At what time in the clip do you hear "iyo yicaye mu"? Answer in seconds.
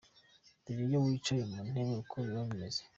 0.87-1.59